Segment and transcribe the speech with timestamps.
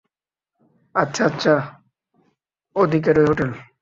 [0.95, 1.53] আচ্ছা আচ্ছা,
[2.75, 3.51] ওদিকেরই হোটেল।